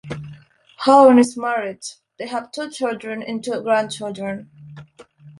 Hawn 0.77 1.19
is 1.19 1.37
married; 1.37 1.85
they 2.17 2.25
have 2.27 2.51
two 2.51 2.71
children, 2.71 3.21
and 3.21 3.43
two 3.43 3.61
grandchildren. 3.61 4.49